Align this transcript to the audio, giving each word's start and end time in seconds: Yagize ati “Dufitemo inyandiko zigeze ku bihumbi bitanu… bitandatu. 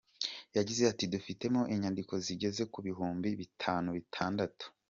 Yagize 0.57 0.81
ati 0.91 1.03
“Dufitemo 1.13 1.61
inyandiko 1.73 2.13
zigeze 2.25 2.61
ku 2.71 2.79
bihumbi 2.87 3.29
bitanu… 3.41 3.89
bitandatu. 3.97 4.65